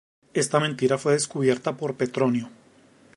[0.33, 2.49] Esta mentira fue descubierta por Petronio.